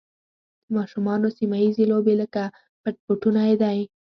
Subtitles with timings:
[0.65, 2.43] د ماشومانو سیمه ییزې لوبې لکه
[2.81, 3.79] پټ پټونی دي.